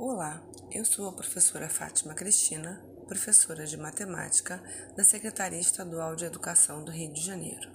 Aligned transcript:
Olá, 0.00 0.40
eu 0.70 0.84
sou 0.84 1.08
a 1.08 1.12
professora 1.12 1.68
Fátima 1.68 2.14
Cristina, 2.14 2.80
professora 3.08 3.66
de 3.66 3.76
matemática 3.76 4.62
da 4.96 5.02
Secretaria 5.02 5.58
Estadual 5.58 6.14
de 6.14 6.24
Educação 6.24 6.84
do 6.84 6.92
Rio 6.92 7.12
de 7.12 7.20
Janeiro. 7.20 7.68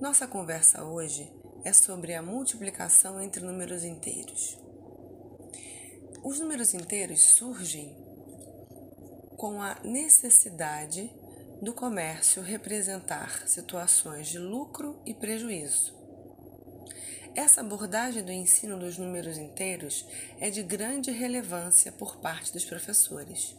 Nossa 0.00 0.28
conversa 0.28 0.84
hoje 0.84 1.28
é 1.64 1.72
sobre 1.72 2.14
a 2.14 2.22
multiplicação 2.22 3.20
entre 3.20 3.44
números 3.44 3.82
inteiros. 3.82 4.56
Os 6.22 6.38
números 6.38 6.72
inteiros 6.72 7.24
surgem 7.24 7.96
com 9.36 9.60
a 9.60 9.80
necessidade 9.82 11.12
do 11.60 11.74
comércio 11.74 12.40
representar 12.40 13.48
situações 13.48 14.28
de 14.28 14.38
lucro 14.38 15.02
e 15.04 15.12
prejuízo 15.12 15.97
essa 17.34 17.60
abordagem 17.60 18.22
do 18.22 18.32
ensino 18.32 18.78
dos 18.78 18.98
números 18.98 19.38
inteiros 19.38 20.06
é 20.40 20.50
de 20.50 20.62
grande 20.62 21.10
relevância 21.10 21.92
por 21.92 22.16
parte 22.16 22.52
dos 22.52 22.64
professores, 22.64 23.56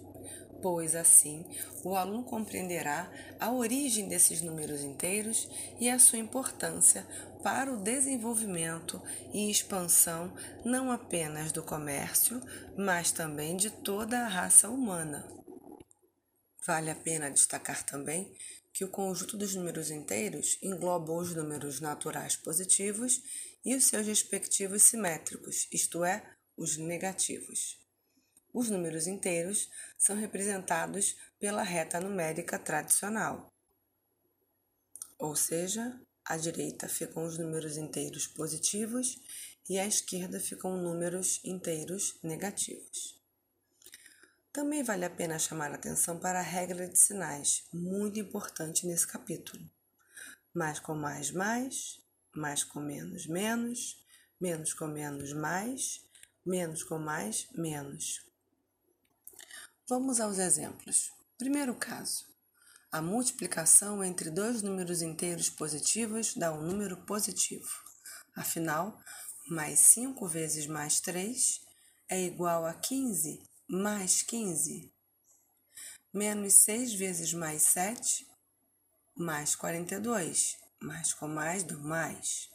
pois 0.61 0.95
assim 0.95 1.45
o 1.83 1.95
aluno 1.95 2.23
compreenderá 2.23 3.09
a 3.39 3.51
origem 3.51 4.07
desses 4.07 4.41
números 4.41 4.83
inteiros 4.83 5.49
e 5.79 5.89
a 5.89 5.99
sua 5.99 6.19
importância 6.19 7.05
para 7.41 7.71
o 7.71 7.77
desenvolvimento 7.77 9.01
e 9.33 9.49
expansão 9.49 10.33
não 10.65 10.91
apenas 10.91 11.51
do 11.51 11.63
comércio, 11.63 12.41
mas 12.77 13.11
também 13.11 13.55
de 13.55 13.69
toda 13.69 14.19
a 14.19 14.27
raça 14.27 14.69
humana. 14.69 15.25
Vale 16.65 16.91
a 16.91 16.95
pena 16.95 17.31
destacar 17.31 17.83
também 17.83 18.31
que 18.79 18.85
o 18.85 18.87
conjunto 18.87 19.35
dos 19.35 19.55
números 19.55 19.91
inteiros 19.91 20.57
engloba 20.61 21.11
os 21.11 21.35
números 21.35 21.81
naturais 21.81 22.37
positivos 22.37 23.21
e 23.65 23.75
os 23.75 23.83
seus 23.83 24.07
respectivos 24.07 24.83
simétricos, 24.83 25.67
isto 25.69 26.05
é, 26.05 26.25
os 26.55 26.77
negativos. 26.77 27.77
Os 28.53 28.69
números 28.69 29.05
inteiros 29.05 29.69
são 29.97 30.15
representados 30.15 31.17
pela 31.37 31.61
reta 31.61 31.99
numérica 31.99 32.57
tradicional, 32.57 33.53
ou 35.17 35.35
seja, 35.35 35.99
à 36.23 36.37
direita 36.37 36.87
ficam 36.87 37.25
os 37.25 37.37
números 37.37 37.75
inteiros 37.75 38.27
positivos 38.27 39.19
e 39.67 39.77
à 39.77 39.85
esquerda 39.85 40.39
ficam 40.39 40.77
números 40.77 41.41
inteiros 41.43 42.17
negativos. 42.23 43.18
Também 44.59 44.83
vale 44.83 45.05
a 45.05 45.09
pena 45.09 45.39
chamar 45.39 45.71
a 45.71 45.75
atenção 45.75 46.19
para 46.19 46.39
a 46.39 46.43
regra 46.43 46.85
de 46.85 46.99
sinais, 46.99 47.63
muito 47.71 48.19
importante 48.19 48.85
nesse 48.85 49.07
capítulo. 49.07 49.63
Mais 50.53 50.81
com 50.81 50.93
mais, 50.93 51.31
mais, 51.31 52.01
mais 52.35 52.61
com 52.65 52.81
menos, 52.81 53.25
menos, 53.25 54.05
menos 54.37 54.73
com 54.73 54.85
menos, 54.85 55.31
mais, 55.31 56.05
menos 56.45 56.83
com 56.83 56.99
mais, 56.99 57.47
menos. 57.53 58.21
Vamos 59.87 60.19
aos 60.19 60.37
exemplos. 60.37 61.09
Primeiro 61.37 61.73
caso: 61.73 62.25
a 62.91 63.01
multiplicação 63.01 64.03
entre 64.03 64.29
dois 64.29 64.61
números 64.61 65.01
inteiros 65.01 65.49
positivos 65.49 66.35
dá 66.35 66.51
um 66.51 66.61
número 66.61 66.97
positivo. 67.05 67.71
Afinal, 68.35 68.99
mais 69.47 69.79
5 69.79 70.27
vezes 70.27 70.67
mais 70.67 70.99
3 70.99 71.61
é 72.09 72.21
igual 72.21 72.65
a 72.65 72.73
15 72.73 73.48
mais 73.71 74.23
15. 74.23 74.91
Menos 76.11 76.53
6 76.63 76.93
vezes 76.95 77.33
mais 77.33 77.61
7 77.61 78.27
mais 79.15 79.55
42 79.55 80.57
mais 80.79 81.13
com 81.13 81.27
mais 81.27 81.61
do 81.61 81.79
mais. 81.79 82.49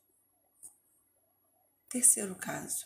Terceiro 1.89 2.35
caso, 2.35 2.85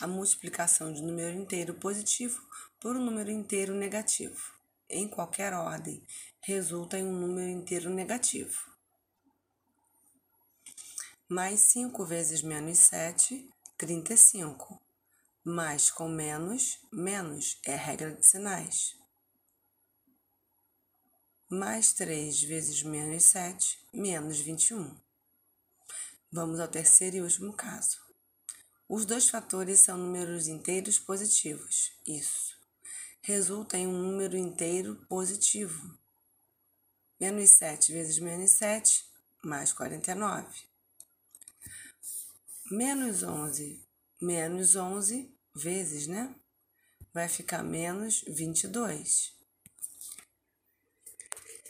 a 0.00 0.08
multiplicação 0.08 0.92
de 0.92 1.00
um 1.00 1.06
número 1.06 1.38
inteiro 1.38 1.74
positivo 1.74 2.42
por 2.80 2.96
um 2.96 3.04
número 3.04 3.30
inteiro 3.30 3.72
negativo, 3.72 4.52
em 4.88 5.06
qualquer 5.06 5.52
ordem, 5.52 6.04
resulta 6.40 6.98
em 6.98 7.04
um 7.04 7.20
número 7.20 7.50
inteiro 7.50 7.88
negativo. 7.88 8.68
Mais 11.28 11.60
5 11.60 12.04
vezes 12.04 12.42
menos 12.42 12.78
7, 12.78 13.48
35. 13.78 14.89
Mais 15.44 15.90
com 15.90 16.08
menos, 16.08 16.78
menos 16.92 17.58
é 17.66 17.74
a 17.74 17.78
regra 17.78 18.14
de 18.14 18.26
sinais 18.26 19.00
mais 21.50 21.92
3 21.92 22.44
vezes 22.44 22.80
menos 22.84 23.24
7, 23.24 23.84
menos 23.92 24.38
21. 24.38 24.96
Vamos 26.30 26.60
ao 26.60 26.68
terceiro 26.68 27.16
e 27.16 27.22
último 27.22 27.52
caso. 27.52 27.98
Os 28.88 29.04
dois 29.04 29.28
fatores 29.28 29.80
são 29.80 29.98
números 29.98 30.46
inteiros 30.46 30.96
positivos. 30.96 31.90
Isso. 32.06 32.56
Resulta 33.20 33.76
em 33.76 33.88
um 33.88 33.98
número 33.98 34.36
inteiro 34.36 34.94
positivo. 35.08 35.98
Menos 37.18 37.50
7 37.50 37.92
vezes 37.92 38.20
menos 38.20 38.52
7, 38.52 39.04
mais 39.42 39.72
49. 39.72 40.46
Menos 42.70 43.24
11, 43.24 43.84
menos 44.20 44.76
11 44.76 45.32
vezes, 45.54 46.06
né? 46.06 46.34
Vai 47.12 47.28
ficar 47.28 47.62
menos 47.62 48.22
22. 48.28 49.32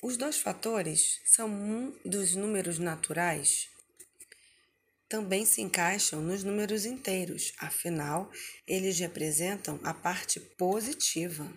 Os 0.02 0.16
dois 0.16 0.38
fatores 0.38 1.20
são 1.24 1.48
um 1.48 1.98
dos 2.04 2.34
números 2.34 2.78
naturais. 2.78 3.68
Também 5.08 5.44
se 5.44 5.60
encaixam 5.60 6.20
nos 6.20 6.44
números 6.44 6.84
inteiros, 6.84 7.52
afinal, 7.58 8.30
eles 8.66 8.98
representam 8.98 9.78
a 9.82 9.92
parte 9.92 10.40
positiva. 10.40 11.52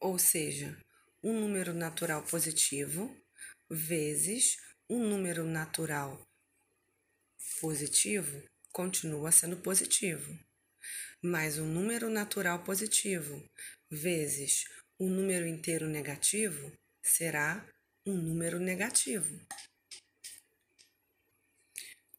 Ou 0.00 0.18
seja, 0.18 0.76
um 1.22 1.40
número 1.40 1.72
natural 1.72 2.22
positivo 2.22 3.14
vezes 3.70 4.56
um 4.88 5.06
número 5.06 5.44
natural 5.44 6.18
positivo 7.60 8.42
continua 8.78 9.32
sendo 9.32 9.56
positivo. 9.56 10.38
Mas 11.20 11.58
um 11.58 11.66
número 11.66 12.08
natural 12.08 12.62
positivo 12.62 13.44
vezes 13.90 14.66
um 15.00 15.10
número 15.10 15.48
inteiro 15.48 15.88
negativo 15.88 16.72
será 17.02 17.68
um 18.06 18.14
número 18.14 18.60
negativo. 18.60 19.44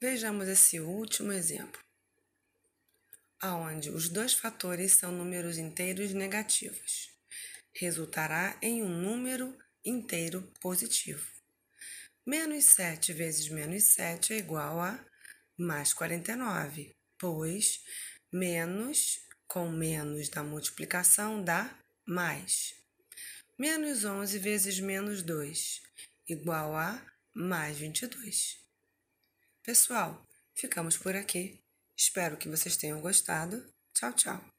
Vejamos 0.01 0.49
esse 0.49 0.81
último 0.81 1.31
exemplo, 1.31 1.81
aonde 3.39 3.89
os 3.89 4.09
dois 4.09 4.33
fatores 4.33 4.91
são 4.91 5.13
números 5.13 5.57
inteiros 5.57 6.11
negativos. 6.11 7.09
Resultará 7.73 8.59
em 8.61 8.83
um 8.83 8.89
número 8.89 9.57
inteiro 9.85 10.41
positivo. 10.59 11.25
Menos 12.25 12.65
7 12.75 13.13
vezes 13.13 13.47
menos 13.47 13.83
7 13.93 14.33
é 14.33 14.37
igual 14.39 14.81
a 14.81 15.09
mais 15.59 15.93
49, 15.93 16.95
pois 17.17 17.83
menos 18.31 19.19
com 19.47 19.69
menos 19.69 20.29
da 20.29 20.43
multiplicação 20.43 21.43
dá 21.43 21.77
mais. 22.05 22.75
Menos 23.57 24.05
11 24.05 24.39
vezes 24.39 24.79
menos 24.79 25.21
2, 25.21 25.81
igual 26.27 26.75
a 26.75 27.01
mais 27.33 27.77
22. 27.77 28.59
Pessoal, 29.63 30.25
ficamos 30.55 30.97
por 30.97 31.15
aqui. 31.15 31.59
Espero 31.95 32.37
que 32.37 32.47
vocês 32.47 32.77
tenham 32.77 33.01
gostado. 33.01 33.65
Tchau, 33.93 34.13
tchau. 34.13 34.58